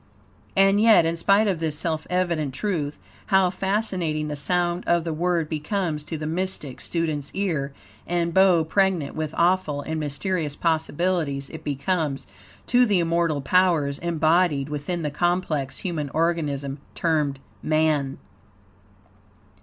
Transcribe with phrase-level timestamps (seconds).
[0.55, 5.13] And yet, in spite of this self evident truth, how fascinating the sound of the
[5.13, 7.71] word becomes to the mystic student's ear,
[8.07, 12.25] and bow pregnant with awful and mysterious possibilities it becomes,
[12.65, 18.17] to the immortal powers embodied within the complex human organism termed man.